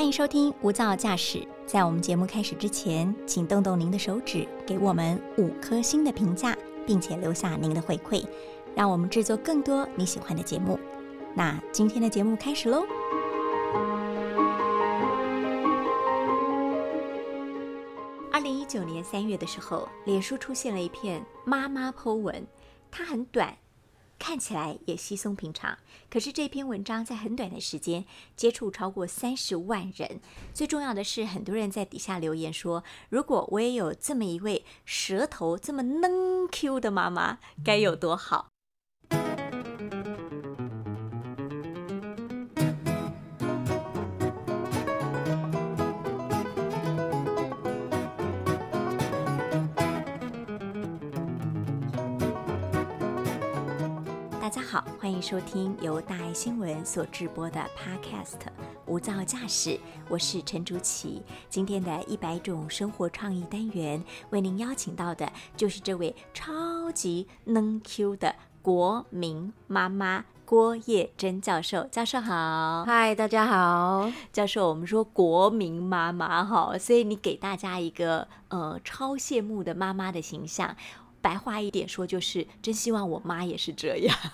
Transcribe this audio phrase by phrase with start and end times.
[0.00, 1.38] 欢迎收听《无噪驾驶》。
[1.66, 8.24] 在我们节目开始之前，请动动您的手指，给我们五颗星的评价，并且留下您的回馈，
[8.74, 10.80] 让我们制作更多你喜欢的节目。
[11.34, 12.86] 那今天的节目开始喽！
[18.32, 22.46] 二零一九年三月的时候，脸书出现了一篇妈妈 Po 文，
[22.90, 23.54] 它很短。
[24.20, 25.78] 看起来也稀松平常，
[26.10, 28.04] 可是这篇文章在很短的时间
[28.36, 30.20] 接触超过三十万人。
[30.52, 38.48] 最重要的是，很多人在底下留言说：“如果我也有这么一位舌头这么嫩 Q 的妈妈，该有多好。”
[55.10, 58.38] 欢迎收听由大爱新闻所直播的 Podcast
[58.86, 59.70] 《无噪驾驶》，
[60.08, 61.20] 我是陈竹琪。
[61.48, 71.82] 今天的一百种生活创意单元，为您邀请到的就是这位超级能 Q 的国民妈妈郭叶珍教授。
[71.90, 74.08] 教授好，嗨，大家好。
[74.32, 80.76] 教授，我们说国民妈妈哈，所以你给大家一个呃超羡慕的妈妈的形象。
[81.20, 84.16] 白话一点说，就是真希望我妈也是这样。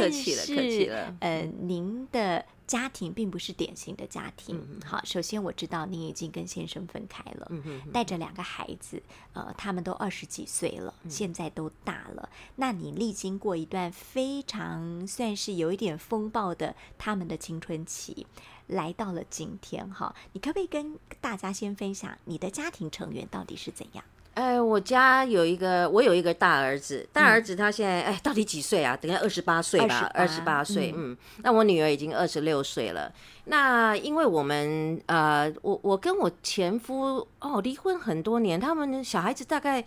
[0.00, 1.14] 客气了，客气了。
[1.20, 4.58] 呃，您的家庭并不是典型的家庭。
[4.82, 7.50] 好，首先我知道您已经跟先生分开了，
[7.92, 9.02] 带着两个孩子，
[9.34, 12.30] 呃，他们都二十几岁了，现在都大了。
[12.56, 18.26] 那你历经过一段非常算是有一点风暴的他们的青春期，
[18.68, 24.02] 来到了今天哈，你可不可以跟大家先分享你的家庭成员到底是怎样？
[24.40, 28.96] 哎，我家有一个，我有一个大儿子，大儿子他现在哎，到底几岁啊？
[28.96, 30.94] 等下二十八岁吧，二十八岁。
[30.96, 33.12] 嗯，那我女儿已经二十六岁了。
[33.44, 39.84] 那因为我们呃，我我跟我前夫哦离婚很多年，他们小孩子大概。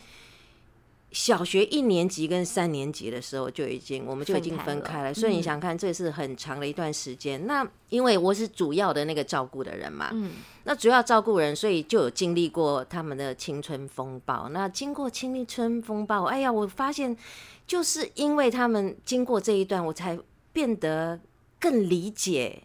[1.13, 5.13] 小学一年级跟三年级的时候就已经，我们就已经分开了。
[5.13, 7.45] 所以你想看，这是很长的一段时间。
[7.45, 10.31] 那因为我是主要的那个照顾的人嘛，嗯，
[10.63, 14.49] 那主要照顾人，所以就有经历过他们的青春风暴。
[14.49, 17.15] 那经过青春风暴，哎呀，我发现
[17.67, 20.17] 就是因为他们经过这一段，我才
[20.51, 21.19] 变得
[21.59, 22.63] 更理解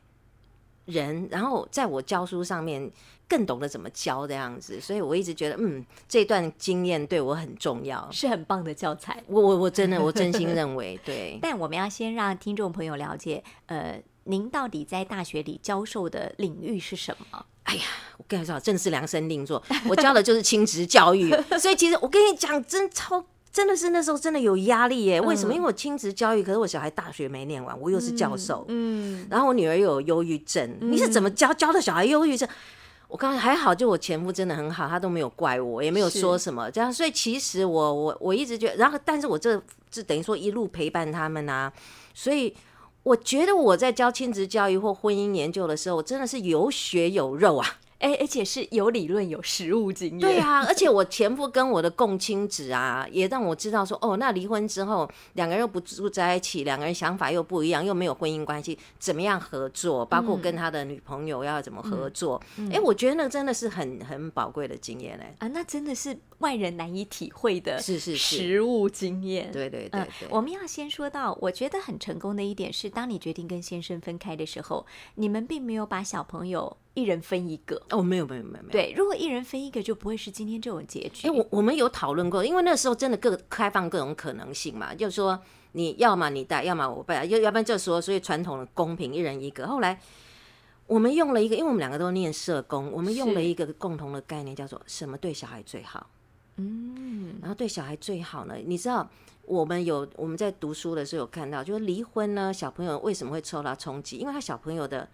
[0.89, 2.91] 人，然后在我教书上面。
[3.31, 9.23] 更懂得怎么教这样子，所以我一直觉得，嗯，这段经验对我很重要，是很棒的教材。
[9.27, 11.39] 我我我真的我真心认为，对。
[11.43, 17.45] 但我们要先让听众朋友了解，呃，您到底在大学里教授的领域是什么？
[17.65, 17.83] 哎呀，
[18.17, 21.31] 我跟你说，真的是量身定做，我教的就是亲职教育。
[21.61, 23.23] 所以其实我跟你讲，真超
[23.53, 25.21] 真的是那时候真的有压力耶。
[25.21, 25.55] 为什么？
[25.55, 32.49] 因为我亲子教育，可是我小孩大学没念完，我又是教授，嗯，然后我女儿又有忧郁症，你是怎么教教的小孩忧郁症？
[33.09, 39.61] 我刚才还好，就我前夫真的很好，他都没有怪我，也没有说什么这样，所以其实我我我一直觉得，然后但是我这
[39.91, 41.73] 这等于说一路陪伴他们啊，
[42.13, 42.55] 所以
[43.03, 47.67] 我觉得我在教亲子教育或婚姻研究的时候，我真的是有血有肉啊。
[47.99, 50.21] 哎，而且是有理论、有实务经验。
[50.21, 60.07] 对啊，而且我前夫跟我的共亲子啊，也让我知道说，哦，那离婚之后，两个人又不住在一起，两个人想法又不一样，又没有婚姻关系，怎么样合作？
[60.07, 62.41] 包括跟他的女朋友要怎么合作？
[62.73, 65.35] 哎，我觉得那真的是很很宝贵的经验嘞。
[65.39, 69.51] 啊，那真的是外人难以体会的，是是是，实务经验。
[69.51, 70.29] 对对对对。
[70.31, 76.77] 我们要先说到，我觉得很成功的一点是，当你决定跟先生分开的时候，你们并没有把小朋友。
[76.99, 78.71] 一人分一个哦，没有没有没有没有。
[78.71, 81.29] 对，如果一人分一个，就不会是今天这种结局。
[81.29, 85.41] 哎，我我们有讨论过，因为那时候真的各开放各种可能性嘛，就是说
[85.73, 89.69] 你要么你带，要么我带，要要不然就说，所以传统的公平，一人一个。
[89.69, 90.01] 后来
[90.87, 96.09] 我们用了一个，因为我们两个都念社工，我们用了一个共同的概念，叫做什么对小孩最好？
[96.57, 98.57] 嗯，然后对小孩最好呢？
[98.65, 99.09] 你知道，
[99.45, 104.17] 我们有我们在读书的时候有看到，就是离婚呢，小朋友为什么会受到冲击？
[104.17, 105.09] 因为他小朋友的。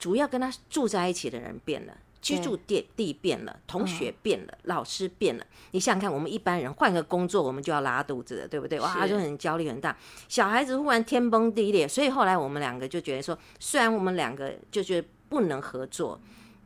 [0.00, 5.46] 主要跟他住在一起的人变了，居住地地变了，同学变了，老师变了。
[5.72, 8.80] 你想想看，我们一般人换个工作，我们就要拉肚子了，对不对？
[8.80, 9.96] 哇，就很焦虑很大。
[10.26, 16.18] 小孩子忽然天崩地裂，所以后来我们两个就觉得说，虽然我们两个就觉得不能合作，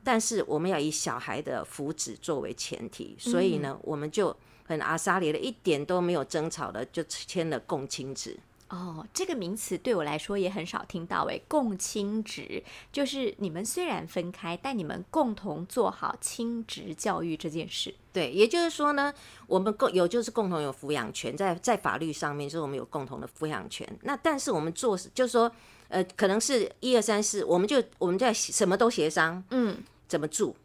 [0.04, 4.34] 但是我们要以小孩的福祉作为前提，所以呢，我们就
[4.64, 8.38] 很阿萨里的，一点都没有争吵的，就签了共亲纸。
[8.74, 12.60] 哦，这个名词对我来说也很少听到诶，共亲职
[12.90, 17.94] 就是你们虽然分开，但你们共同做好亲职教育这件事。
[18.12, 19.14] 对，也就是说呢，
[19.46, 23.88] 我们共有就是共同有抚养权，在在法律上面，就是我们有共同的抚养权。
[24.02, 25.50] 那但是我们做就是说，
[25.86, 29.78] 呃，可能是一二三四，我们就我们在什么都协商，嗯，
[30.08, 30.56] 怎么住，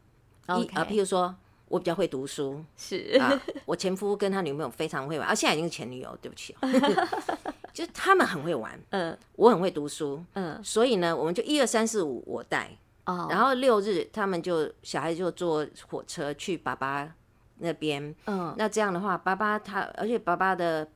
[0.48, 1.36] 一啊，譬如说。
[1.70, 6.56] 我比较会读书，是啊，我前夫跟他女朋友非常会玩，啊，现在已经是前女友，对不起，
[7.74, 17.12] 就他们很会玩，嗯，我很会读书，嗯，所以呢，我们就一二三四五我带，哦，然后六日他们就小孩就坐火车去爸爸
[17.58, 20.88] 那边，嗯，那这样的话，爸爸他，而且爸爸的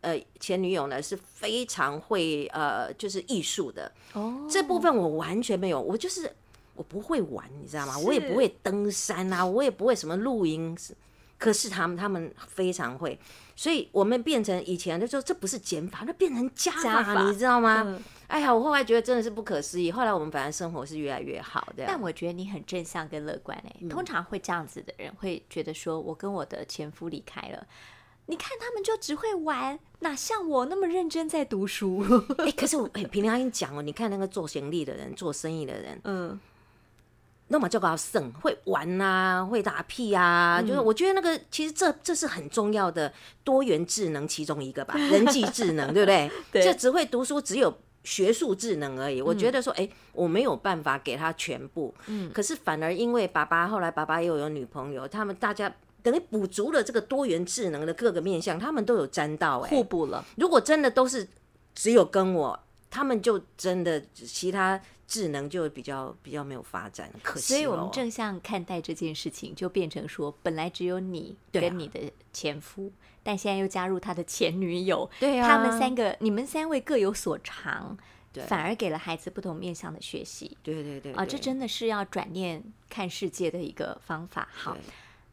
[0.00, 6.32] 呃前女友呢是非常会呃就是艺术的，哦，这部分我完全没有，我就是。
[6.78, 7.98] 我不会玩，你知道吗？
[7.98, 10.78] 我也不会登山啊，我也不会什么露营。
[11.38, 13.18] 可是他们他们非常会，
[13.54, 17.98] 所以我们变成以前就说这不是减法，那变成加法，你知道吗？
[18.26, 19.90] 哎呀，我后来觉得真的是不可思议。
[19.90, 21.84] 后来我们反正生活是越来越好的。
[21.86, 27.66] 但我觉得你很正向跟乐观哎，通常会这样子的人会觉得说，我跟我的前夫离开了，
[28.26, 32.04] 你看他们就只会玩，哪像我那么认真在读书？
[32.44, 36.38] 哎，可是我哎，平常跟你讲哦，你看那个做行李的人，做生意的人，嗯。
[37.48, 43.12] 那么就搞省会玩呐，会打屁啊，就是我觉得那个其实这这是很重要的
[43.42, 46.30] 多元智能其中一个吧， 人际智能对不对？
[46.62, 47.72] 这只会读书，只有
[48.04, 49.22] 学术智能而已。
[49.22, 60.22] 我觉得说，哎，我没有办法给他全部，嗯，可是反而因为爸爸后来爸爸又有女朋友，他们大家等于补足了这个多元智能的各个面向，他们都有沾到，哎，互补了。
[60.36, 61.26] 如果真的都是
[61.74, 62.60] 只有跟我，
[62.90, 64.78] 他们就真的其他。
[65.08, 71.98] 智能就比较比较没有发展，可惜所以我们正向看待这件事情，就变成说，本来只有你跟你的
[72.30, 77.96] 前夫，但现在又加入他的前女友，对他们三个，你们三位各有所长，
[78.46, 80.56] 反而给了孩子不同面向的学习。
[80.62, 84.46] 对对对，啊，这真的是要转念看世界的一个方法。
[84.52, 84.76] 好。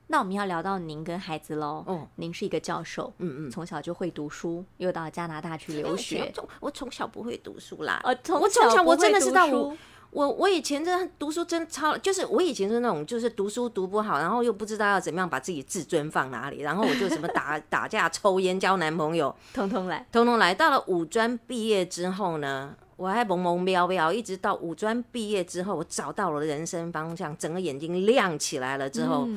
[0.08, 1.84] 那我们要聊到您跟孩子喽。
[1.88, 6.32] 哦，您是一个教授，嗯嗯，从小就会读书，又到加拿大去留学。
[6.60, 8.00] 我从小不会读书啦。
[8.04, 9.76] 呃，我从小我真的是到我
[10.12, 20.54] 我我以前真的读书真超，就是我以前是那种就是读书读不好，然后又不知道要怎么样把自己自尊放哪里，然后我就什么打 打架、抽烟、交男朋友，通通来，通通来。
[20.54, 29.28] 到了五专毕业之后呢，我还懵懵喵喵，一直到五专毕业之后，我找到了人生方向，整个眼睛亮起来了之后。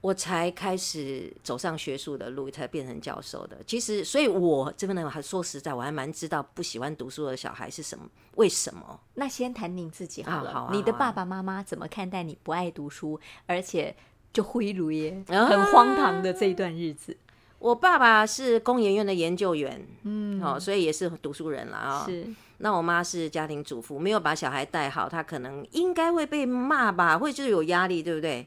[0.00, 3.58] 我才开始走上学术的路，才变成教授的。
[3.66, 8.06] 其实，所以我这边呢，还说实在，我还蛮知道不喜欢读书的小孩是什么，
[8.36, 8.98] 为什么？
[9.14, 10.70] 那先谈您自己好了。
[10.72, 13.94] 你的爸爸妈妈怎么看待你不爱读书，而且
[14.32, 17.16] 就挥如耶，很荒唐的这一段日子？
[17.58, 22.06] 我爸爸是工研院的研究员，嗯，哦，所以也是读书人了啊。
[22.06, 22.26] 是。
[22.62, 28.46] 那我妈是家庭主妇，没有把小孩带好，她可能应该会被骂吧，会就是有压力，对不对？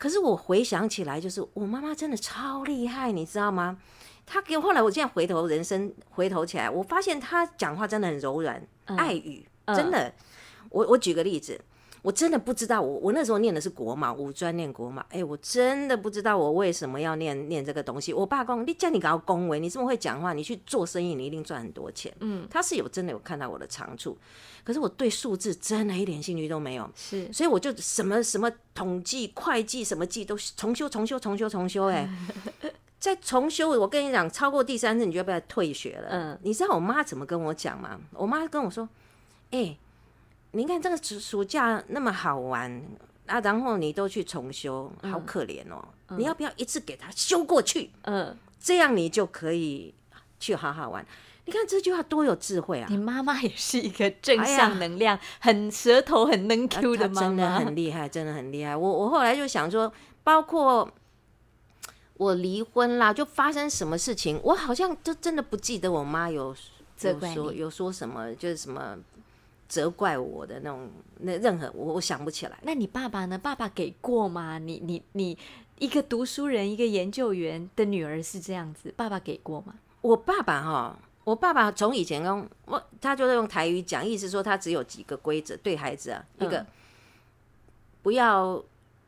[0.00, 3.76] 可是我回想起来，就是我妈妈真的超厉害，你知道吗？
[4.24, 10.10] 她给我后来，我现在回头人生回头起来，我发现她讲话真的很柔软，爱语真的。
[10.70, 11.60] 我我举个例子。
[12.02, 18.12] 我真的不知道，我我那时候念的是国贸，五专念国贸，哎，我真的不知道我为什么要念念这个东西。
[18.12, 22.10] 我爸讲，你叫你搞恭维，你这么会讲话，你去做生意，你一定赚很多钱。
[22.20, 24.16] 嗯，他是有真的有看到我的长处，
[24.64, 26.90] 可是我对数字真的一点兴趣都没有。
[26.94, 31.84] 是，所以我就什么什么统计、会计什么计都重修、重修、重修、重修。
[31.86, 32.08] 哎，
[32.98, 36.08] 在重修，我跟你讲，超过第三次你就要不要退学了？
[36.10, 38.00] 嗯，你知道我妈怎么跟我讲吗？
[38.12, 38.88] 我妈跟我说，
[39.50, 39.76] 哎。
[40.52, 42.82] 你看这个暑暑假那么好玩
[43.26, 45.82] 啊，然后你都去重修，好可怜哦！
[46.16, 47.90] 你要不要一次给他修过去？
[48.02, 49.94] 嗯，这样你就可以
[50.40, 51.06] 去好好玩。
[51.44, 52.86] 你看这句话多有智慧啊！
[52.90, 58.76] 你妈妈也是一个正向能量，很舌头很能 Q 的妈妈，真的很厉害，真的很厉害。
[58.76, 59.92] 我我后来就想说，
[60.24, 60.90] 包括
[62.14, 66.54] 我离婚啦，就发生什么事情，我好像就真的不记得我妈有
[67.02, 68.98] 有说有说什么，就是什么。
[69.70, 72.58] 责怪我的那种，那任何我我想不起来。
[72.62, 73.38] 那你爸爸呢？
[73.38, 74.58] 爸爸给过吗？
[74.58, 75.38] 你你你
[75.78, 79.74] 一个读书人，一个研究员的女儿是这样子，爸爸给过吗？
[80.00, 86.66] 我爸爸哈，我爸爸从以前用我，他就是用台语讲，意思说他只有几个规则对孩子啊，一个
[88.02, 88.60] 不要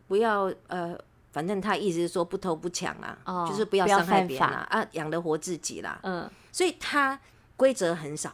[0.06, 0.96] 不要呃，
[1.32, 7.18] 反正他意思是说不偷不抢啊，就是不要伤害别人啊，啊，养得活自己啦，嗯，所以他
[7.56, 8.32] 规则很少。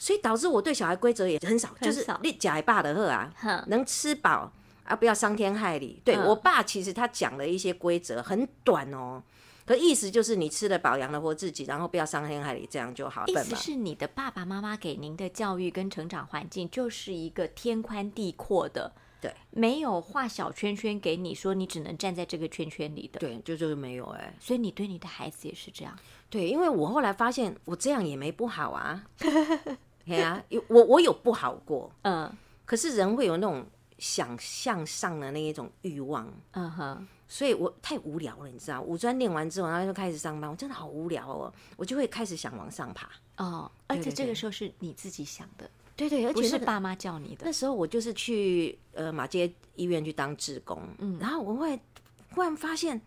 [0.00, 3.30] 所以导致我对小孩规则也很少，就是你假爸的喝啊，
[3.66, 4.50] 能吃饱
[4.84, 6.00] 啊，不要伤天害理。
[6.02, 9.22] 对我爸其实他讲了一些规则很短哦，
[9.66, 13.26] 可意思就是你吃了饱，养了活自己，然后不要伤天害理，这样就好。
[13.26, 24.34] 意思是你的爸爸妈妈给您的教育跟成长环境就是一个天宽地阔的，对，没有画小圈圈给你说你只能站在这个圈圈里的，对，就就是没有哎。
[24.40, 25.94] 所以你对你的孩子也是这样，
[26.30, 29.04] 对，因为我后来发现我这样也没不好啊，
[30.16, 32.30] 对啊，有我我有不好过，嗯，
[32.64, 33.64] 可是人会有那种
[33.98, 37.08] 想向上的那一种欲望，嗯哼。
[37.32, 43.70] 所以我太无聊了，你知道，五专练完之后，然后就开始上班，我真的好无聊哦，我就会开始想往上爬哦。
[43.86, 47.42] 而且这个时候是你自己想的，对对，而且是爸妈叫你的。
[47.44, 51.78] 那时候我就是去呃马街医院去当志工，嗯，然后我会
[52.34, 53.00] 忽然发现，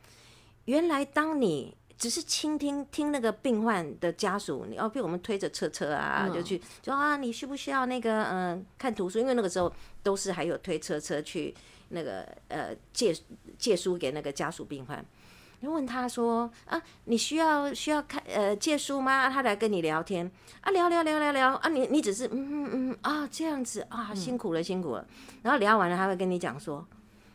[0.64, 9.20] 原来当你只是倾听听那个病患的家属，你要被我们推着车车啊，就去说啊，你需不需要那个嗯看图书？
[9.20, 9.72] 因为那个时候
[10.02, 11.54] 都是还有推车车去。
[11.90, 13.16] 那个呃借
[13.60, 15.06] 借书给那个家属病患，
[15.60, 19.30] 你问他说啊，你需要需要看呃借书吗？
[19.30, 20.26] 他来跟你聊天
[20.62, 25.06] 啊，聊聊聊聊聊啊，你你只是嗯嗯嗯啊这样子啊，辛苦了辛苦了。
[25.44, 26.84] 然后聊完了，他会跟你讲说，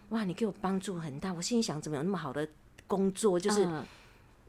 [0.08, 1.32] 哇，你给我帮助很大。
[1.32, 2.48] 我心里想，怎么有那么好的
[2.88, 3.38] 工作？
[3.38, 3.64] 就是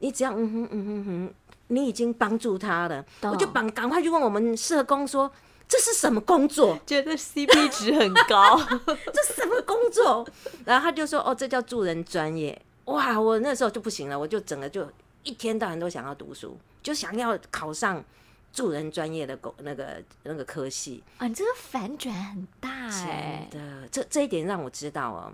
[0.00, 1.34] 你只要嗯哼嗯哼哼，
[1.68, 5.30] 你已经帮助他了，我就赶赶快去问我们社工说。
[5.72, 6.76] 这是什么工作？
[6.84, 8.58] 觉得 CP 值很高。
[9.14, 10.26] 这什么工作？
[10.64, 14.84] 然后他就说：“哦，这叫助人专业。”哇，我那时候就不行了，我就整个就
[15.22, 18.02] 一天到晚都想要读书，就想要考上
[18.52, 21.04] 助人专业的工那个那个科系。
[21.18, 23.48] 啊，你这个反转很大哎！
[23.48, 25.32] 真的，这这一点让我知道哦。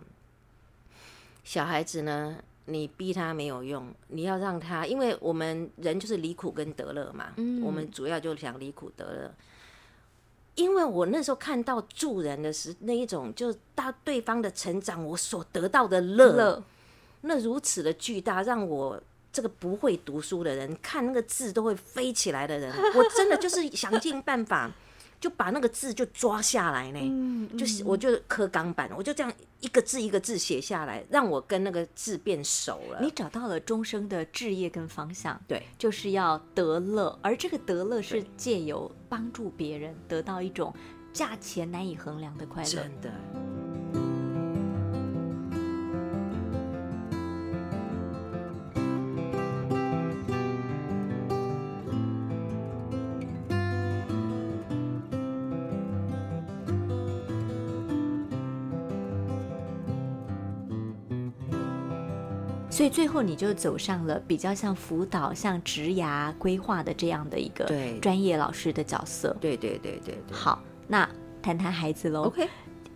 [1.45, 7.33] 小孩子呢，你逼他没有用，你要让他，因为我们人就是离苦跟得乐嘛。
[7.37, 7.63] 嗯。
[7.63, 9.35] 我们主要就想离苦得乐。
[10.55, 16.63] 因为我那时候看到助人的是那一种，就是大对方的成长，我所得到的乐，
[17.21, 18.99] 那如此的巨大，让我
[19.31, 24.71] 这个不会读书的人看那个字都会飞起来的人，我真的就是想尽办法。
[25.21, 33.01] 就把那个字就抓下来呢，就是我就刻钢板，我就这样一个字一个字写下来，让我跟那个字变熟了。
[33.01, 40.75] 你找到了终生的志业跟方向，对，就是要得乐，而这个得乐是借由帮助别人得到一种
[41.13, 42.69] 价钱难以衡量的快乐。
[42.69, 44.06] 真的。
[62.77, 67.65] 所以最后你就走上了比较像辅导、像职涯规划的这样的一个
[68.03, 69.35] 专业老师的角色。
[69.41, 70.15] 对对对对。
[70.31, 71.09] 好，那
[71.41, 72.25] 谈谈孩子喽。
[72.25, 72.47] OK，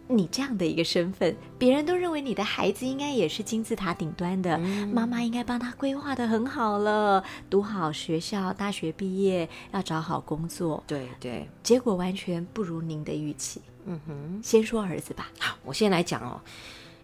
[0.07, 4.59] 你这样的一个身份，别人都认为你的孩子应该也是金字塔顶端的，
[4.93, 10.85] 妈妈应该帮他规划的很好了，读好学校，大学毕业要找好工作。
[10.87, 11.49] 对对。
[11.63, 13.63] 结果完全不如您的预期。
[13.87, 14.41] 嗯哼。
[14.43, 15.31] 先说儿子吧。
[15.39, 16.39] 好，我先来讲哦。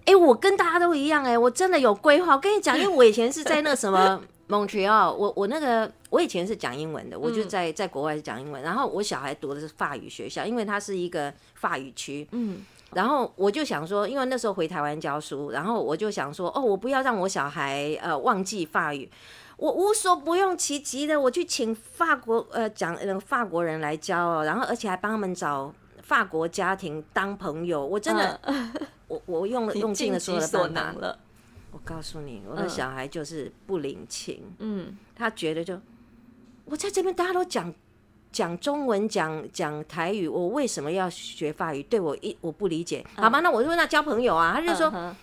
[0.07, 2.35] 哎，我跟大家都一样哎，我真的有规划。
[2.35, 8.63] 我跟你讲， 因为我以前是在那什么 Montreal，我我那个我以前是讲英文的，我就在在国外是讲英文。
[8.63, 12.27] 然后我小孩读的是法语学校，因为它是一个法语区。
[12.31, 19.11] 嗯，然后我就想说，因为那时候回台湾教书，然后我就想说，哦，我不要让我小孩呃忘记法语，
[19.57, 25.75] 我无所不用其极的，我去请法国呃讲呃法国人来教，然后而且还帮他们找
[26.07, 28.41] 法国家庭当朋友，我真的。
[29.09, 31.17] 我我用了用尽了所有的办法了，
[31.71, 35.81] 我告诉你，我的小孩就是不领情，嗯，他觉得就
[36.65, 37.73] 我在这边大家都讲
[38.33, 41.85] 讲中文讲讲台语，我为什么要学法语？
[41.85, 45.15] 对我一我不理解，好吧，那我就问他交朋友啊，他就说，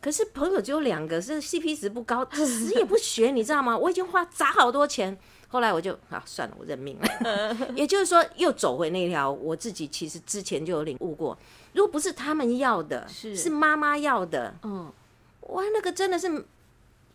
[0.00, 3.76] 可是朋友只有两个，是 CP 值不高，死也不学，你知道吗？
[3.76, 5.18] 我已经花砸好多钱。
[5.52, 7.56] 后来我就啊算了，我认命了。
[7.74, 11.36] 也就是说，又走回那条我自己其实之前就有领悟过。
[11.72, 14.92] 如果不是他们要的，是是妈妈要的，嗯，
[15.40, 16.44] 哇，那个真的是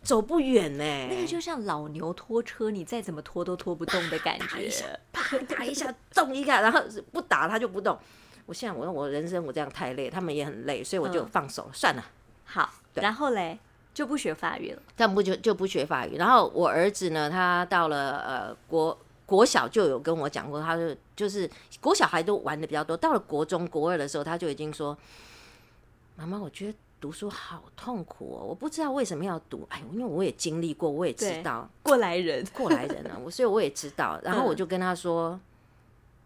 [0.02, 0.84] 走不远呢。
[1.08, 4.44] 那个就像老牛拖车，你再怎么拖都拖不动的感觉。
[4.52, 7.98] 打一下，啪打一下，动一下，然后不打它就不动。
[8.44, 12.04] 我现在我我人生我这样太累，他们也很累，所以我就放手算了。
[12.44, 13.58] 好，然后嘞。
[13.96, 16.18] 就不学法语了，但不就就不学法语。
[16.18, 21.48] 然后我儿子呢，他到了呃国国小就有跟我讲过，他就就是
[21.80, 22.94] 国小孩都玩的比较多。
[22.94, 24.94] 到了国中国二的时候，他就已经说
[26.14, 34.20] ：“妈妈，我觉得读书好痛苦哦，我不知道为什么要读。”哎，因为我也经历过，我也知道过来人过来人啊， 我所以我也知道。
[34.22, 35.40] 然后我就跟他说：“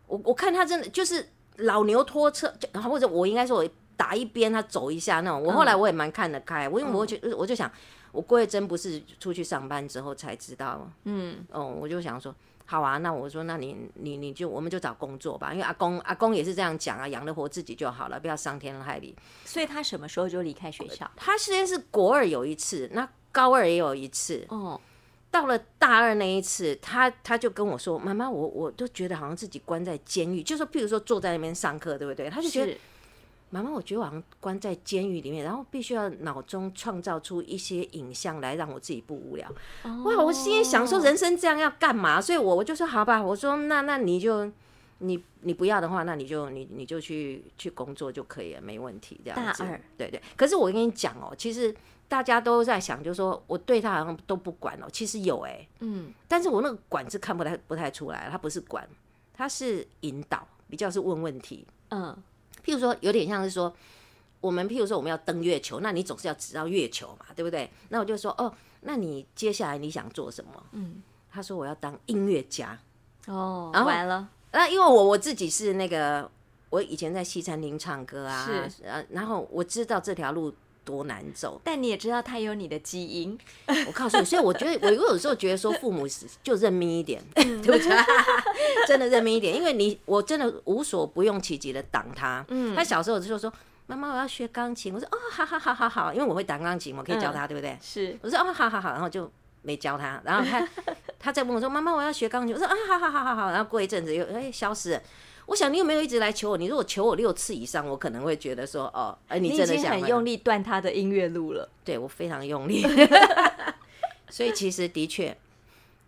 [0.09, 3.69] 我我看他真的就是老牛拖车，然后或者我应该说我。”
[4.01, 5.43] 打一边，他走一下那种。
[5.43, 7.71] 我后来我也蛮看得开，我因为我就我就想，
[8.13, 12.35] 我郭慧珍不是出去上班之后才知道，嗯，哦，我就想说。
[12.65, 19.13] 好啊，那我说，那你你你就我们就找工作吧，因为阿公阿公也是这样讲啊，养得活自己就好了，不要伤天害理。
[19.45, 21.11] 所以他什么时候就离开学校？
[21.17, 24.47] 他先是国二有一次，那高二也有一次。
[24.51, 24.81] 哦，
[25.33, 32.73] 到了大二那一次，他他就跟我说：“妈妈，我我都觉得好像自己关在监狱，就是譬如说坐在那边上课，对不对？”他就觉得。
[33.51, 39.49] 妈妈，我觉得我好像关在监狱里面，然后必须要脑中创造出一些影像来让我自己不无聊。
[40.05, 42.21] 哇，我心里想说，人生这样要干嘛？
[42.21, 44.49] 所以我我就说好吧，我说那那你就
[44.99, 49.21] 你你不要的话，那你就你你就去去工作就可以了，没问题。
[49.25, 49.65] 这样子，
[49.99, 50.23] 对对。
[50.37, 51.75] 可是我跟你讲哦，其实
[52.07, 58.89] 大家都在想，就是说我对他好像都不管哦，其实有哎，嗯，但是我那个管是看不太不太出来，他不是管，
[59.35, 62.17] 他是引导，比较是问问题，嗯。
[62.65, 63.73] 譬如说，有点像是说，
[64.41, 67.71] 我们譬如说我们要登月球，那你总是要指到月球嘛，对不对？
[67.89, 68.53] 那我就说，哦，
[68.83, 70.63] 那你接下来你想做什么？
[70.73, 72.79] 嗯，他说我要当音乐家。
[73.27, 74.29] 哦，完了。
[74.53, 76.31] 那因为我我自己是那个，
[76.71, 80.55] 我以前在西餐厅唱歌啊，是，然后我知道这条路。
[80.85, 83.39] 多难走，但你也知道他有你的基因。
[83.87, 86.07] 我告诉你，所以我觉得我有时候觉得说父母
[86.43, 87.97] 就认命一点， 对不对？
[88.87, 92.45] 真的认命一点，因为你我真的无所不用其极的挡他。
[92.49, 93.53] 嗯，他小时候就说
[93.87, 99.31] ：“妈妈，我要学钢琴。”我说：“哦，好好好好好，因为我会弹钢琴，我可以教他，对不对？”是，我说：“哦，好好好。”然后就
[99.63, 100.67] 没教他，然后他
[101.19, 105.03] 他再问我说：“妈妈，我要学钢琴。”我说：“啊，好好好好好。”然后过一阵子又哎消失了。
[105.47, 106.57] 我想你有没有一直来求我？
[106.57, 111.69] 你如果求我六次以上，我可能会觉得说，哦，哎，你真的想很用力断他的音乐路了。
[111.85, 112.87] 对我非常用力，
[114.31, 115.37] 所以其实的确，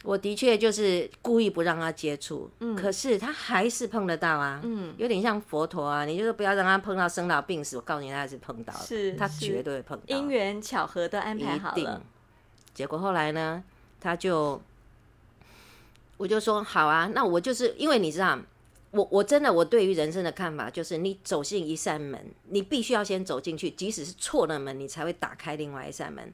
[0.05, 12.01] 我的确就是故意不让他接触，嗯，可是他还是碰得到啊，嗯，有点像佛陀啊，你就是不要让他碰到生老病死，我告诉你他是碰到了，是，他绝对碰到，因缘巧合都安排好了。
[12.73, 13.65] 结果后来呢，
[14.01, 14.63] 他就，
[16.17, 18.39] 我就说好啊，那我就是因为你知道。
[18.93, 26.33] 我我真的我对于人生的看法就是，你走进一扇门，你必须要先走进去，即使是错的门，你才会打开另外一扇门。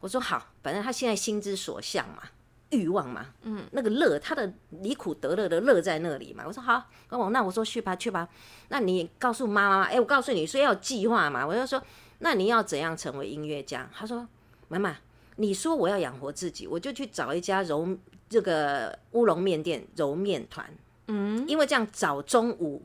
[0.00, 2.24] 我说好，反正他现在心之所向嘛，
[2.70, 6.42] 欲望嘛，嗯，那个乐，他的离苦得乐的乐在那里嘛。
[6.44, 8.28] 我说好，那我那我说去吧去吧，
[8.68, 11.46] 那你告诉妈妈，哎，我告诉你说要计划嘛。
[11.46, 11.80] 我就说，
[12.18, 13.88] 那你要怎样成为音乐家？
[13.94, 14.26] 他说，
[14.66, 14.96] 妈妈，
[15.36, 17.88] 你说我要养活自己，我就去找一家揉
[18.28, 20.68] 这个乌龙面店揉面团。
[21.08, 22.82] 嗯，因为这样早中午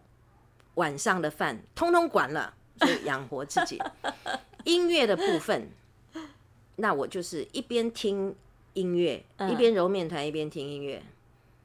[0.76, 3.82] 晚上的饭通通管了，就养活自己。
[4.64, 5.70] 音乐的部分，
[6.76, 8.36] 那我就是一边听
[8.74, 11.02] 音乐，一边揉面团，一边听音乐。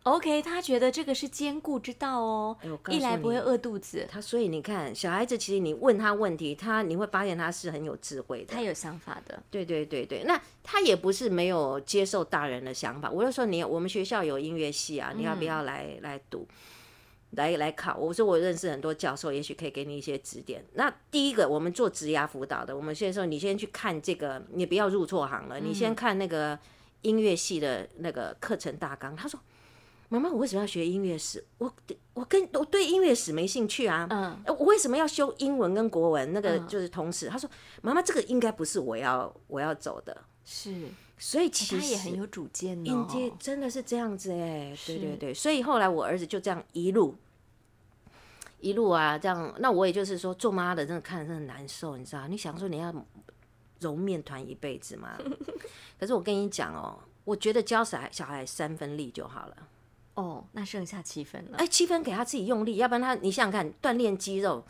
[0.04, 2.56] OK，他觉得这个是兼顾之道哦，
[2.88, 4.04] 一来不会饿肚子。
[4.10, 9.40] 他所以你看，小孩子其实你问他问题，他你会发现他是很有智慧的，他有想法的。
[9.48, 13.08] 对对对对，那他也不是没有接受大人的想法。
[13.08, 16.48] 我就说你，我们学校有音乐系啊，你要不要来来读，
[17.30, 17.96] 来来考？
[17.96, 20.64] 我说我认识很多教授，也许可以给你一些指点。
[20.74, 26.58] 那第一个，我们做职涯辅导的，我们先说你先去看这个，你不要入错行了，你先看那个
[27.02, 29.14] 音乐系的那个课程大纲。
[29.14, 29.38] 他说。
[30.12, 31.42] 妈妈，我为什么要学音乐史？
[31.56, 31.72] 我
[32.12, 34.06] 我跟我对音乐史没兴趣啊。
[34.10, 36.34] 嗯，我为什么要修英文跟国文？
[36.34, 37.48] 那个就是同时，他说
[37.80, 43.08] ：“妈妈，这个应该不是我要我要走的。”是，所以其实他也很有主见哦。
[43.38, 45.32] 真的是这样子哎，对对对。
[45.32, 47.14] 所以后来我儿子就这样一路
[48.60, 49.54] 一路啊，这样。
[49.60, 52.28] 那我也就是说，做妈的真的看着真的难受，你知道？
[52.28, 52.94] 你想说你要
[53.80, 55.18] 揉面团一辈子吗？
[55.98, 59.56] 可是我跟你讲哦，我觉得教小孩小孩三分力就好了。
[60.14, 61.58] 哦，那剩下七分了。
[61.58, 64.64] 哎，七分给他自己用力，要不然他，你想想看，锻炼肌肉，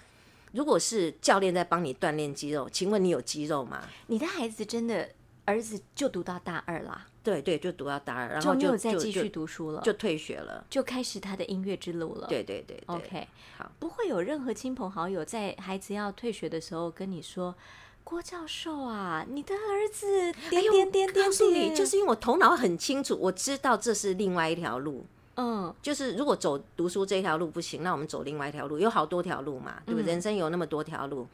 [0.52, 3.82] 如果是教练在帮你锻炼肌肉，请问你有肌肉吗？
[4.06, 5.08] 你的孩子真的
[5.44, 7.08] 儿子就读到大二啦？
[7.24, 12.26] 对对，就读到大二，然后就没有再继续读书了，就退学了，就开始他的音乐之路了。
[12.28, 17.54] 对对对，OK，好，不会有任何亲朋好友在孩子要退学的时候跟你说，
[18.02, 25.06] 郭教授啊，你的儿子点点点点点，就是因为我头脑很清楚，我知道这是另外一条路。
[25.36, 30.12] 嗯，就是如果走读书这条路不行，那我们走另外一条路，有好多条路嘛，对不对？
[30.12, 31.26] 人生有那么多条路。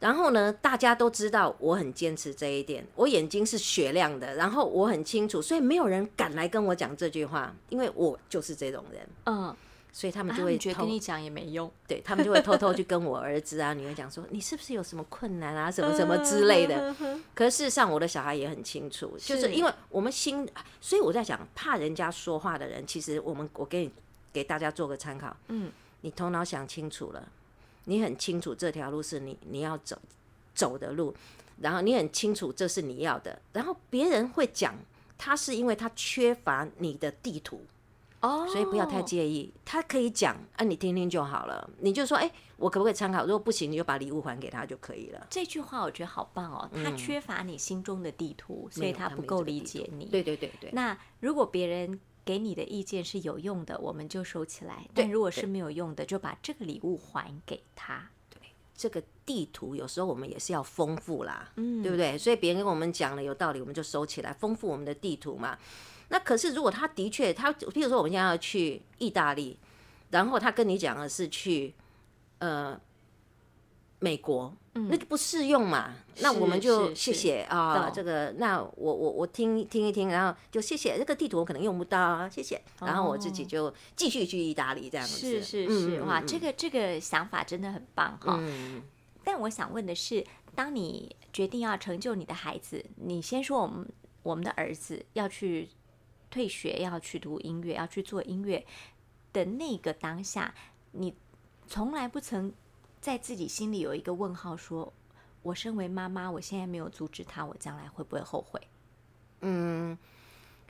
[0.00, 9.08] 然后呢，大家都知道我很坚持这一点，我眼睛是雪亮的，然后我很清楚，所以没有人敢来跟我讲这句话，因为我就是这种人。
[9.26, 9.54] 嗯。
[9.94, 16.96] 所以他们就会觉得跟你讲也没用，对他们就会偷偷去跟我儿子啊、女儿讲说，你是不是有什么困难啊、什么什么之类的。
[17.34, 20.48] 可是事实上，我的小孩也很清楚，就是因为我们心，
[20.80, 23.92] 所以我在想，怕人家说话的人，其实我们我给你
[24.32, 27.28] 给大家做个参考，嗯，你头脑想清楚了，
[27.84, 29.98] 你很清楚这条路是你你要走
[30.54, 31.14] 走的路，
[31.60, 34.74] 然后你很清楚这是你要的，然后别人会讲
[35.18, 37.62] 他是因为他缺乏你的地图。
[38.22, 41.68] 哦，所以不要太介意，他可以讲啊，你听听就好了。
[41.80, 43.24] 你就说，哎，我可不可以参考？
[43.24, 45.26] 如果不行，你就把礼物还给他就可以了。
[45.28, 50.06] 这句话我觉得好棒哦，他缺乏你心中的地图，所以他不够理解你。
[50.06, 50.70] 对对对对。
[50.72, 58.08] 那如果别人给你的意见是有用的，我们就收起来；但如果是没有用的，就把这个礼物还给他。
[58.30, 58.40] 对，
[58.76, 62.16] 这个地图有时候我们也是要丰富啦，嗯，对不对？
[62.16, 65.58] 所以别人跟我们讲了有道理，我们就收起来，丰富我们的地图嘛。
[66.12, 69.58] 那可是，如果他的确，他比如说我们现在要去意大利，
[70.10, 71.74] 然后他跟你讲的是去
[72.38, 72.78] 呃
[73.98, 75.94] 美国，那就不适用嘛。
[76.18, 82.60] 那我们就谢谢啊，这个那我我我听听一听，然后就谢谢这个地图我可能用不到啊，谢谢。
[82.80, 85.18] 然后我自己就继续去意大利这样子。
[85.18, 88.38] 是是是，哇，这个这个想法真的很棒哈。
[89.24, 90.22] 但我想问的是，
[90.54, 93.88] 当你决定要成就你的孩子，你先说我们
[94.22, 95.70] 我们的儿子要去。
[96.32, 98.66] 退学要去读音乐，要去做音乐
[99.34, 100.54] 的那个当下，
[100.92, 101.14] 你
[101.68, 102.50] 从来不曾
[103.02, 104.90] 在自己心里有一个问号：说
[105.42, 108.58] 我身为妈妈，我现在没有阻止他，我将来会不会后悔？
[109.42, 109.98] 嗯，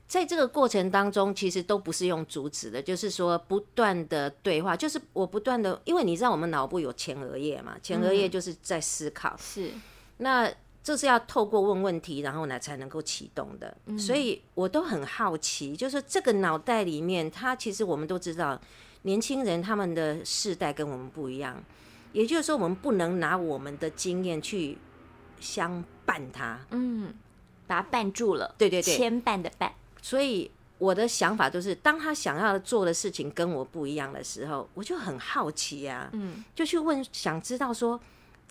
[0.08, 9.70] 在这个过程当中，其实都不是用阻止的，就是说不断的对话，就是我不断的，因为你知道我们脑部有前额叶嘛，前额叶就是在思考，是
[10.16, 10.52] 那。
[10.84, 18.60] 这是要透过问问题，然后呢才能够启动的，所以我都很好奇，就是这个脑袋里面，它其实我们都知道，
[19.02, 21.62] 年轻人他们的世代跟我们不一样，
[22.12, 24.76] 也就是说，我们不能拿我们的经验去
[25.38, 27.14] 相伴他，嗯，
[27.68, 29.70] 把他绊住了，对对对，牵绊的绊。
[30.02, 38.00] 所以我的想法就是，当他想要做的事情跟我不一样的时候，我就很好奇呀，嗯，就去问，想知道说。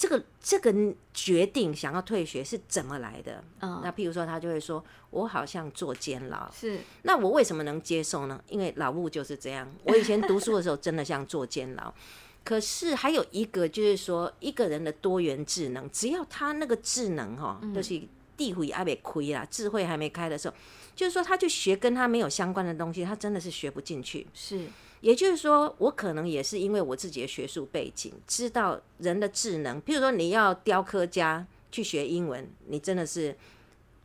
[0.01, 0.73] 这个这个
[1.13, 3.43] 决定想要退学是怎么来的？
[3.59, 8.43] 那譬如说他就会说，我好像坐监牢，是那我为什么能接受呢？
[8.49, 9.71] 因为老物就是这样。
[9.83, 11.93] 我以前读书的时候真的像坐监牢。
[12.43, 18.01] 可是还有一个就是说，一个人的多元智能，只要他那个智能哈，就是
[18.35, 20.55] 地慧还没亏啦，智慧还没开的时候，
[20.95, 24.25] 就是说他去学跟他没有相关的东西，他真的是学不进去。
[24.33, 24.65] 是。
[25.01, 29.81] 也就是说，我可能也是因为我自己的学术背景，知道人的智能。
[29.81, 33.35] 譬如说，你要雕刻家去学英文，你真的是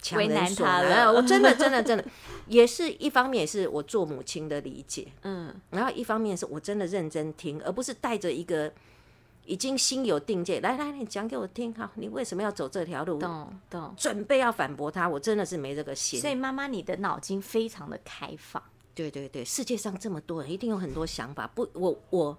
[0.00, 1.06] 强人所难。
[1.14, 2.04] 我真的，真的，真的，
[2.46, 5.06] 也是一方面，也是我做母亲的理解。
[5.22, 8.72] 嗯，然后一方面是我真的认真听，而不是带着一个
[9.44, 10.62] 已经心有定见。
[10.62, 13.18] 来来，你讲给我听，好，你为什么要走这条路？
[13.18, 16.18] 懂懂，准备要反驳他，我真的是没这个心。
[16.18, 18.62] 所以，妈妈，你的脑筋非常的开放。
[18.96, 21.46] 对对对，世界上这么多人，一定有很多想法。
[21.46, 22.38] 不，我我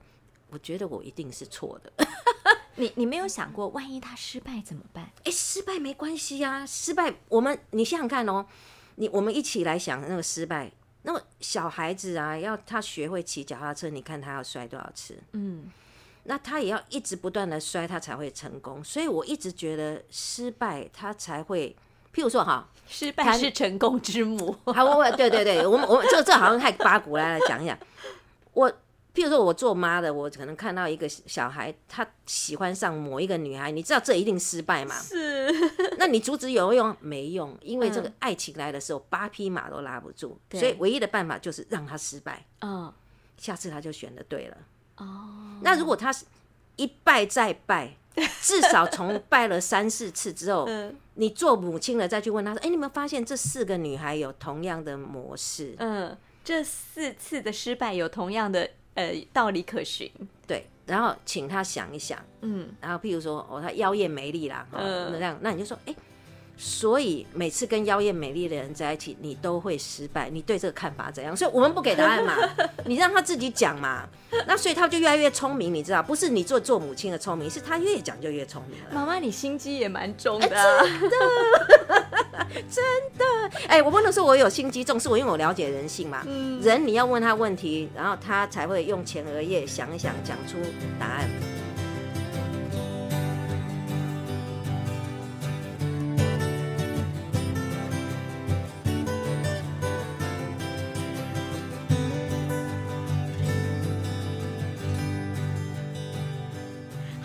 [0.50, 1.94] 我觉得我一定是错的。
[2.78, 5.12] 你你没有想过，万一他失败怎么办？
[5.24, 8.44] 哎，失败没关系呀，失败我们你想想看哦，
[8.96, 10.72] 你我们一起来想那个失败。
[11.04, 15.16] 那么小孩子啊，要他学会骑脚踏车，你看他要摔多少次？
[15.34, 15.72] 嗯，
[16.24, 18.84] 那他也要一直不断的摔，他才会成功。
[18.84, 21.76] 所以我一直觉得失败，他才会。
[22.14, 24.56] 譬如说哈，失败是成功之母。
[24.74, 27.78] 好，我对对对，我们我们这这好像太八股来来讲一讲。
[28.54, 28.72] 我
[29.14, 34.96] 譬如说，我做妈的，我可能看到一个小孩，他喜欢上某一个女孩，你知道这一定失败嘛？
[35.00, 35.52] 是。
[35.98, 37.58] 那你阻止有用没用？
[37.62, 42.46] 因为这个爱情来的时候，八匹马都拉不住，所以唯一的办法就是让他失败。
[42.62, 42.94] 嗯。
[43.38, 44.58] 下次他就选的对了。
[44.98, 45.60] 哦。
[45.62, 46.26] 那如果他是
[46.76, 47.96] 一败再败？
[48.42, 50.68] 至少从拜了三四次之后，
[51.16, 55.76] 你做母亲了再去问他说：“哎，你有没有发现这四个女孩有同样的模式？
[55.78, 60.12] 嗯，这四次的失败有同样的呃道理可循。
[60.46, 65.96] 对，然后请他想一想，嗯，然后譬如说哦，她妖艳美丽啦，嗯，那这样，那你就说，哎。
[66.58, 70.28] 所以每次跟妖艳美丽的人在一起，你都会失败。
[70.30, 71.38] 你对这个看法怎样？
[71.38, 72.34] 所以我们不给答案嘛，
[72.86, 74.08] 你让他自己讲嘛。
[74.48, 76.02] 那所以他就越来越聪明，你知道？
[76.02, 78.90] 不是你做做母亲的聪明，是他越讲就越聪明了。
[78.92, 81.18] 妈妈，你心机也蛮重的，真的，
[82.72, 82.84] 真
[83.18, 83.26] 的。
[83.68, 86.26] 哎，我不能说我有心机重，是我因为我了解人性嘛。
[86.62, 90.58] 人你要问他问题，然后他才会用前额叶想一想，讲出
[91.00, 91.30] 答案。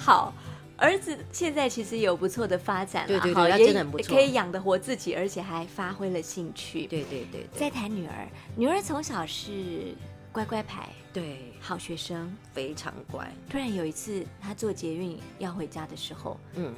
[0.03, 0.35] 好，
[0.77, 6.89] 儿子现在其实有不错的发展了，对对对，真的很不错，可以养得活自己，而且还发挥了兴趣。
[6.89, 7.47] 对对对。
[7.53, 9.95] 再谈女儿，女儿从小是
[10.33, 13.31] 乖乖牌，对，好学生，非常乖。
[13.49, 16.75] 突然有一次，她坐捷运要回家的时候，嗯，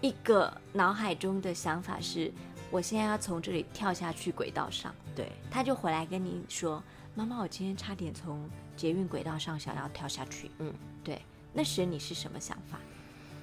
[0.00, 2.32] 一个脑海中的想法是，
[2.70, 4.94] 我现在要从这里跳下去轨道上。
[5.16, 6.80] 对，她就回来跟你说
[7.16, 11.20] ：“妈妈，我今天差点从捷运轨道上想要跳下去。”嗯，对。
[11.52, 12.78] 那时你是什么想法？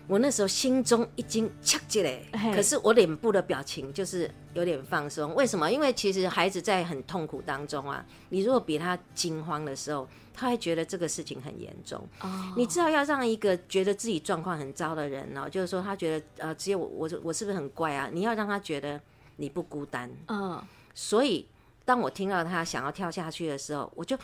[0.07, 2.21] 我那时候心中一惊掐起来，
[2.53, 5.33] 可是我脸部的表情就是有点放松。
[5.33, 5.71] 为什么？
[5.71, 12.07] 因为其实孩子在很痛苦当中啊，你如果比他惊慌的时候，他会觉得这个事情很严重。
[12.21, 18.07] 哦，你知道要让一个觉得自己状况很糟的人哦，就是说他觉得呃，只有我我我是不是很怪啊？
[18.13, 19.01] 你要让他觉得
[19.37, 20.07] 你不孤单。
[20.27, 20.63] 嗯，
[20.93, 21.47] 所以
[21.83, 24.15] 当我听到他想要跳下去的时候，我就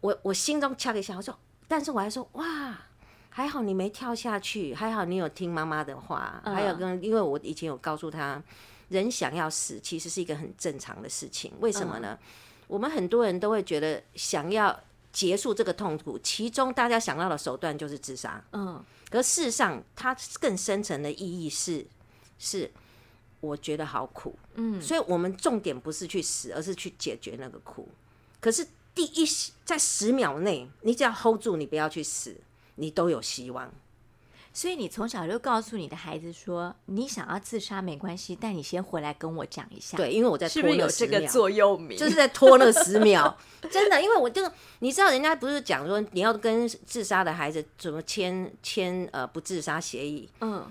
[0.00, 1.38] 我我心中掐了一下，我说，
[1.68, 2.78] 但是我还说哇。
[3.36, 8.40] 还好你没跳下去，还好你有听妈妈的话，还有跟，因为我以前有告诉他，
[8.90, 11.50] 人想要死其实是一个很正常的事情。
[11.58, 12.16] 为什么呢？
[12.68, 14.78] 我们很多人都会觉得想要
[15.12, 18.40] 结束这个痛苦，其中大家想到的手段就是自杀。
[18.52, 21.84] 嗯，可事实上，它更深层的意义是，
[22.38, 22.70] 是
[23.40, 24.38] 我觉得好苦。
[24.54, 27.88] 嗯，所以我们重点不是去死，而是去解决那个苦。
[28.40, 29.26] 可是第一
[29.64, 32.36] 在十秒内，你只要 hold 住，你不要去死。
[32.76, 33.72] 你都有希望，
[34.52, 41.98] 所以你从小就告诉你的孩子说：“你想要自杀没关系，但你先回来跟我讲一下。”对，因为我在是不是有这个座右铭？
[41.98, 43.36] 就是在拖那十秒，
[43.70, 44.42] 真的，因为我就
[44.80, 50.28] 你知道，人家不是讲说你要跟自杀的孩子怎么签签呃不自杀协议？
[50.40, 50.70] 嗯，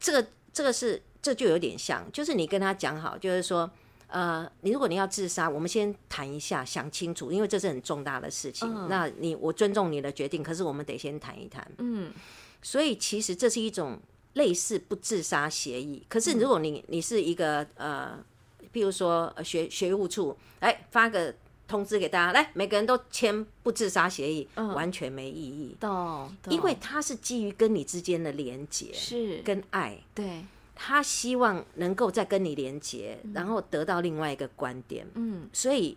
[0.00, 3.70] 这个这个是这就有点像，就是你跟他讲好，就是说。
[4.12, 8.68] 呃，你如果你要自杀，我们先谈一下，想清楚，因为这是很重大的事情。
[8.86, 11.66] 那你我尊重你的决定，可是我们得先谈一谈。
[11.78, 12.12] 嗯，
[12.60, 13.98] 所以其实这是一种
[14.34, 16.04] 类似不自杀协议。
[16.10, 18.22] 可是如果你你是一个呃，
[18.70, 21.34] 譬如说学学务处，哎，发个
[21.66, 25.74] 通知给大家，来，每个人都签不自杀协议，完全没意义。
[25.80, 30.44] 懂，因为它是基于跟你之间的连结，是跟爱，对。
[30.84, 35.06] 他希望能够再跟你连接，然后得到另外一个观点。
[35.14, 35.96] 嗯，所以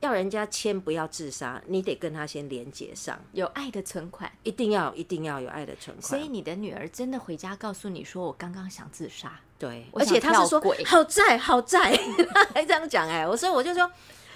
[0.00, 6.02] 要人家签不要自杀，你得跟他先连接上，有爱的存款，一定要一定要有爱的存款。
[6.08, 11.96] 所以你的女儿真的回家告诉你说：“我刚刚想自杀。”对，而且他是说好在好在，
[12.52, 13.88] 还这样讲哎，我所以我就说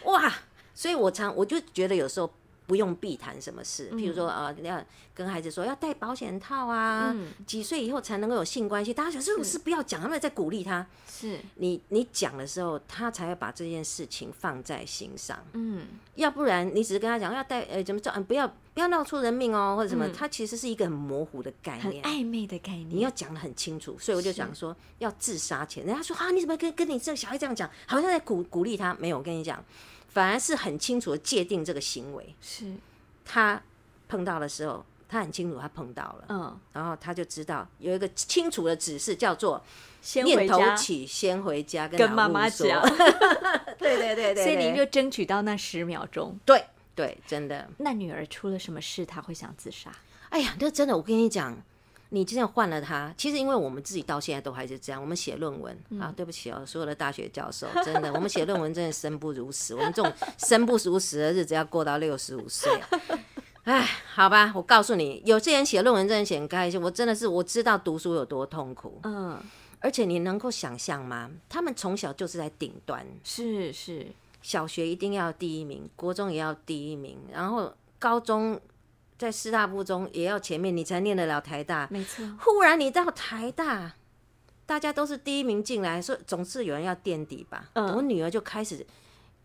[0.04, 0.32] 哇，
[0.72, 2.32] 所以我常我就觉得有时候。
[2.70, 4.80] 不用避谈什么事，譬如说啊，要
[5.12, 7.12] 跟孩子说要戴保险套啊，
[7.44, 8.94] 几岁以后才能够有性关系？
[8.94, 10.86] 大家想这种事不要讲，他们在鼓励他。
[11.08, 15.36] 是你你讲的时候，他才会把这件事情放在心上。
[15.54, 15.82] 嗯，
[16.14, 22.88] 要不然你只是跟他讲要戴呃怎么着，不要不要闹出人命哦，或者什么，他其实是一个很模糊的概念，很暧昧的概念。
[22.88, 28.94] 你要讲的很清楚，所以我就想说要自杀前，人家说啊，你怎么跟跟你这个小孩这样讲，好像在鼓鼓励他？
[29.00, 29.60] 没有，我跟你讲。
[30.10, 32.66] 反而是很清楚的界定这个行为，是。
[33.24, 33.62] 他
[34.08, 39.62] 碰到的时候，他很清楚他碰到了，嗯，然后他就知道有一个清楚的指示，叫做
[40.02, 42.82] 先念头起，先回家跟妈妈讲，
[43.78, 47.68] 对对对对，所以您就争取到那十秒钟，对对，真的。
[47.78, 49.90] 那女儿出了什么事，他会想自杀？
[50.30, 51.56] 哎呀，那真的，我跟你讲。
[52.12, 55.00] 你真的换了他，其实因为我们自己到现在都还是这样。
[55.00, 59.76] 我们写论文啊，对不起哦，所有的大学教授， 真的，我们写论文真的生不如死。
[59.76, 62.68] 我们这种生不如死的日子要过到六十五岁。
[63.62, 66.82] 哎，好吧，我告诉你，有些人写论文真的写很开心。
[66.82, 68.98] 我真的是我知道读书有多痛苦。
[69.04, 69.40] 嗯，
[69.78, 71.30] 而且你能够想象吗？
[71.48, 74.08] 他们从小就是在顶端，是是，
[74.42, 78.60] 小学一定要第一名，国中也要第一名，然后高中。
[79.20, 81.86] 在师大附中也要前面，你才念得了台大。
[81.90, 82.24] 没错。
[82.40, 83.94] 忽然你到台大，
[84.64, 87.68] 大家都是第一名进来，说总是有人要垫底吧。
[87.74, 87.94] 嗯。
[87.96, 88.86] 我女儿就开始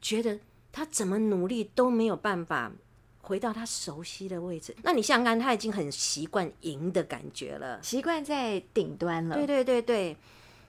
[0.01, 0.39] 觉得，
[0.71, 2.71] 她怎么努力都没有办法
[3.19, 4.73] 回到她熟悉的位置。
[4.81, 9.35] 那你想想看，她已经很习惯赢的感觉了，习惯在顶端了。
[9.35, 10.15] 对对对对。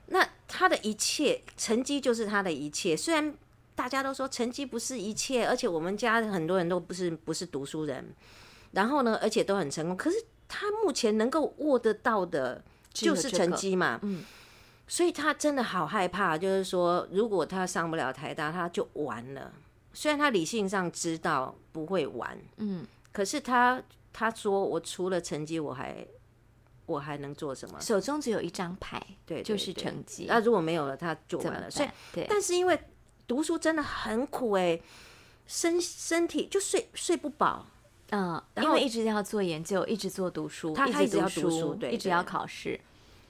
[0.06, 2.96] 那她的一切成绩就是她的一切。
[2.96, 3.32] 虽然
[3.76, 8.12] 大家都说成绩不是一切，而且我们家很多人都不是不是读书人。
[8.76, 9.96] 然后呢，而且都很成功。
[9.96, 12.62] 可是他目前能够握得到的，
[12.92, 13.98] 就是成绩嘛。
[14.02, 14.22] 嗯，
[14.86, 19.50] 所以他真的好害怕，就是说，如果他上不了台大，他就完了。
[19.94, 26.06] 虽然他理性上知道不会完，嗯，可是他他说，我除了成绩，我还
[26.84, 27.80] 我还能做什么？
[27.80, 30.26] 手中只有一张牌，对，就是成绩。
[30.28, 31.70] 那如果没有了，他就完了。
[31.70, 32.26] 所以，对。
[32.28, 32.78] 但是因为
[33.26, 34.78] 读书真的很苦哎，
[35.46, 37.66] 身身体就睡睡不饱。
[38.10, 42.78] 嗯，因为一直要做研究，一直做读书，他一直要读书，对，一直要考试。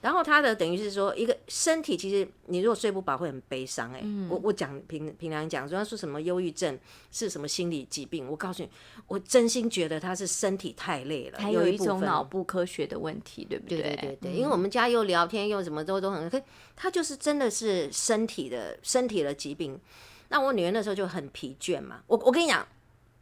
[0.03, 6.79] 然后他的等于是说，一个身体其实你如果睡不饱会很悲伤哎、我我讲平平常讲说他说什么忧郁症
[7.11, 8.69] 是什么心理疾病，我告诉你，
[9.09, 16.41] 我真心觉得他是身体太累了，还有一种脑部科学的问题，对不对对对对对，因为我们家又聊天又什么都都很，可
[16.77, 19.81] 他就是真的是身体的身体的疾病。
[20.29, 22.65] 那我女儿那时候就很疲倦嘛，我我跟你讲，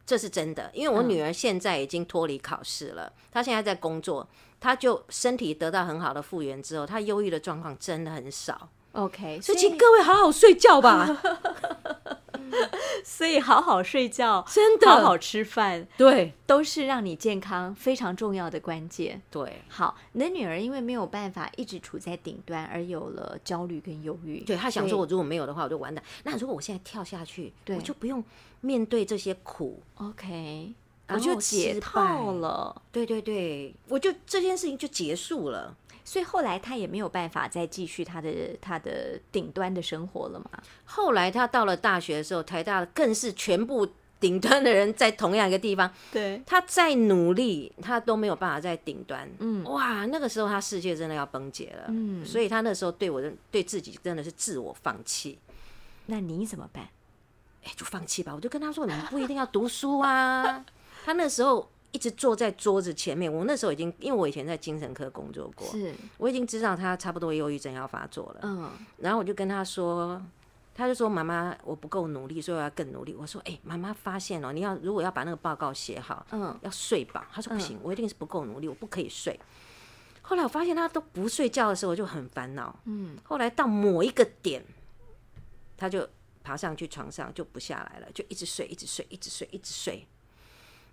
[0.05, 4.27] 这是真的，因为我女儿现在已经脱离考试了，她现在在工作，
[4.59, 8.69] 她就身体得到很好的复原之后，她忧郁的状况真的很少。
[8.91, 11.21] OK，所以请各位好好睡觉吧，
[13.03, 19.21] 所以好好睡觉，真的好好吃饭，对都是让你健康非常重要的关键。
[19.29, 24.39] 对好，你的女儿因为没有办法一直处在顶端，而有了焦虑跟忧郁。
[24.41, 26.03] 对，她想说，我如果没有的话，我就完蛋。
[26.23, 28.23] 那如果我现在跳下去，我就不用
[28.61, 29.81] 面对这些苦。
[29.95, 30.73] OK，
[31.09, 32.81] 我就解套了。
[32.91, 35.75] 对对对，我就这件事情就结束了。
[36.05, 40.49] 所以后来他也没有办法再继续他的他的顶端的生活了嘛？
[40.85, 43.85] 后来他到了大学的时候，台大更是全部
[44.19, 49.29] 顶端的人在同样一个地方，对，他再努力，他都没有办法在顶端。
[49.39, 51.85] 嗯，哇，那个时候他世界真的要崩解了。
[51.89, 55.39] 嗯，所以他那时候对我的对自己真的是自我放弃。
[56.05, 56.87] 那你怎么办？
[57.65, 58.31] 哎、就放弃吧。
[58.31, 60.63] 我就跟他说，你不一定要读书啊。
[61.03, 68.41] 他那时候一直坐在桌子前面，我那时候已经，因为我以前在精神科工作过，是，我已经知道他差不多忧郁症要发作了。
[68.43, 70.21] 嗯，然后我就跟他说，
[70.73, 73.15] 他就说妈妈，我不够努力，所以我要更努力。
[73.17, 77.23] 我说，哎、妈妈发现哦，你要如果要把那个报告写好，嗯，要睡饱。
[77.31, 79.39] 他说不行，我一定是不够努力，我不可以睡。
[80.21, 82.77] 后来我发现他都不睡觉的时候，我就很烦恼。
[82.83, 84.61] 嗯，后来到某一个点，
[85.77, 86.05] 他就
[86.43, 90.05] 爬上去床上就不下来了，就一直睡，一直睡，一直睡，一直睡。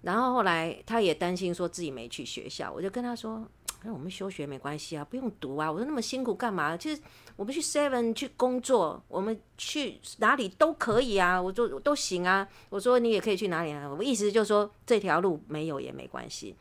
[0.02, 3.46] 然后后来他也担心说自己没去学校，我就跟他说
[3.84, 6.76] ：“哎，我们休学没关系啊，不用读啊。”我说那么辛苦干嘛？
[6.76, 7.00] 其实
[7.36, 12.46] 我们去 Seven 去工作，我们去哪里都可以啊，我说都行啊。
[12.68, 13.88] 我说你也可以去哪里啊？
[13.88, 16.56] 我意思就是说这条路没有也没关系。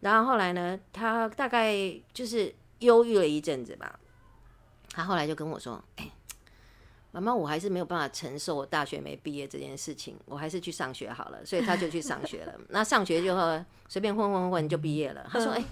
[0.00, 1.74] 然后后来呢，他大概
[2.12, 3.98] 就是忧郁了一阵子吧。
[4.90, 5.82] 他后来就跟我说：“、
[7.10, 12.54] 妈妈，我还是没有办法承受我大学没毕业这件事情，我还是去上学好了。”所以他就去上学了。
[12.68, 15.26] 那上学就后随便混混混就毕业了。
[15.30, 15.64] 他说：“哎、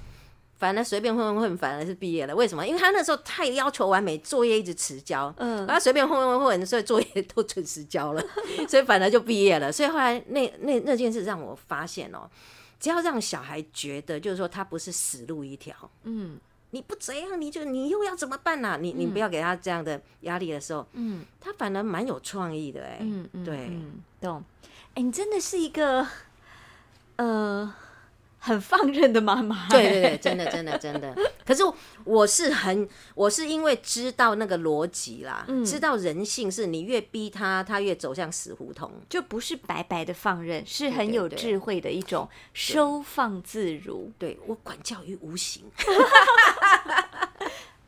[0.59, 2.35] 反正随便混混混，反而是毕业了。
[2.35, 2.66] 为什么？
[2.66, 5.33] 因为他那时候太要求完美，作业一直迟交。
[5.37, 8.22] 嗯，他随便混混混，所以作业都准时交了，
[8.66, 9.70] 所以反而就毕业了。
[9.70, 12.29] 所以后来那那那件事让我发现哦，
[12.81, 16.38] 只要让小孩觉得，就是说他不是死路一条，嗯，
[16.77, 18.77] 你不这样，你就你又要怎么办呢、啊？
[18.79, 24.45] 你你不要给他这样的压力的时候，嗯，他反而蛮有创意的、哎，嗯嗯，对，嗯，懂。
[24.93, 26.07] 哎，你真的是一个
[27.17, 27.75] 呃
[28.47, 29.67] 很放任的妈妈。
[29.71, 31.13] 对对对，真的真的真的。
[31.45, 31.65] 可是
[32.05, 38.93] 我是很，我是因为知道那个逻辑啦，嗯知道人性是你越逼他，他越走向死胡同。
[39.09, 44.13] 就不是白白的放任，是很有智慧的一种收放自如。
[44.17, 45.65] 对我管教于无形。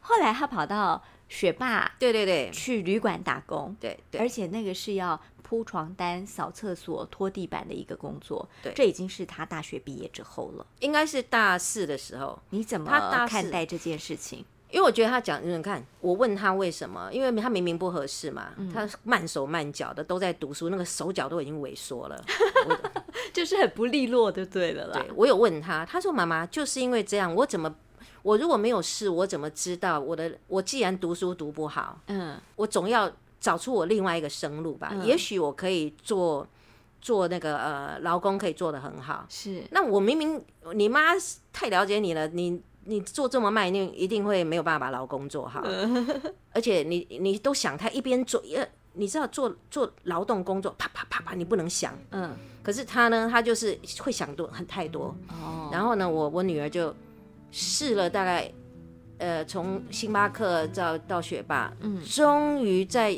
[0.01, 8.47] 后来他跑到学霸对对对去旅馆打工，对对，而且那个是要铺床单、扫厕所、拖地板的一个工作。
[8.63, 10.67] 对这已经是他大学毕业之后了。
[10.81, 14.45] 应该是大四的时候，你怎么看待这件事情？
[14.71, 22.23] 因为我觉得他讲，你看，我问他为什么，因为他明明不合适嘛，嗯他慢手慢脚的都在读书，那个手脚都已经萎缩了。
[23.33, 25.11] 就是很不利落就，对了啦对。
[25.17, 27.75] 我有问他，他说妈妈就是因为这样，我怎么
[28.23, 34.93] 我如果没有试，我怎么知道我的我既然读书读不好，嗯，我总要找出我另外一个生路吧。
[35.03, 36.47] 也许我可以做
[37.01, 39.25] 做那个呃劳工，可以做得很好。
[39.29, 40.43] 是那我明明
[40.75, 41.13] 你妈
[41.53, 45.63] 太了解你了，你你做这么慢，一定一定会没有办法把劳工做好。
[46.53, 51.97] 而且你你都想他一边做，呃，你知道做做劳动工作，啪啪啪啪，你不能想。
[52.11, 55.15] 嗯可是他呢，他就是会想多很太多。
[55.29, 56.95] 哦，然后呢，我我女儿就
[57.51, 58.53] 试了大概，
[59.19, 63.17] 呃，从星巴克到到学霸，嗯，终于在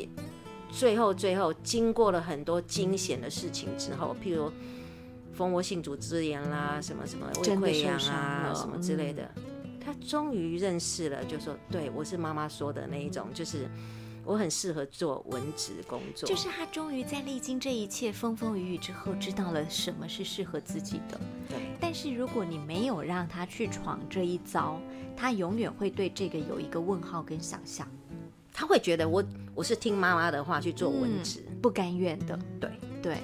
[0.69, 4.51] 最后最后经过了很多惊险的事情之后，譬如
[5.33, 9.29] 蜂窝性组织炎啦，什么什么胃溃疡啊，什么之类的，
[9.83, 13.69] 他终于认识了，就说对我是妈妈说的那一种，就是
[14.23, 21.19] 我很适合做文职工作，就是他终于在历经这一切风风雨雨之后，知道了什么是适合自己的。
[21.49, 24.79] 对但是如果你没有让他去闯这一遭，
[25.15, 27.87] 他永远会对这个有一个问号跟想象，
[28.53, 29.23] 他会觉得我
[29.55, 32.39] 我是听妈妈的话去做文职，不甘愿的。
[32.59, 32.69] 对。
[33.01, 33.17] 对，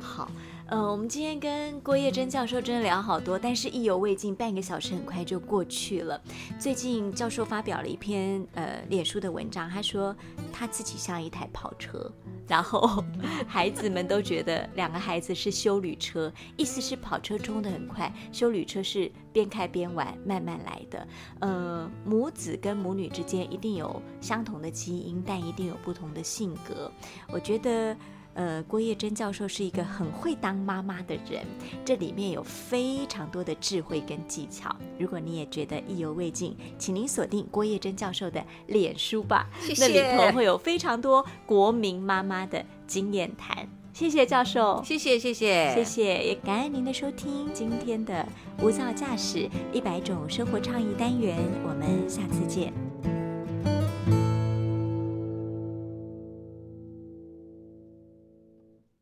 [0.00, 0.30] 好，
[0.66, 6.18] 呃，我们今天跟郭叶珍教授真的聊好多，但是意犹未尽，半个小时很快就过去了。
[6.58, 10.16] 最近教授发表了一篇呃脸书的文章，他说
[10.50, 12.10] 他自己像一台跑车，
[12.48, 13.04] 然后
[13.46, 21.06] 孩子们都觉得两个孩子是修旅车，意思是跑车冲得很快，修旅车是边开边玩，慢慢来的。
[21.40, 26.90] 呃，母子跟母女之间一定有相同的基因，但一定有不同的性格。
[27.30, 27.94] 我觉得。
[28.34, 31.44] 呃，郭叶珍教授是一个很会当妈妈的人，
[31.84, 34.74] 这里面有非常多的智慧跟技巧。
[34.98, 43.68] 如果你也觉得意犹未尽，请您锁定郭叶珍教授的脸书吧，那里头会有非常多国民妈妈的经验谈。
[43.92, 48.26] 谢谢教授，谢谢谢谢谢谢，也感恩您的收听今天的
[48.60, 53.23] 无噪驾驶一百种生活倡议单元，我们下次见。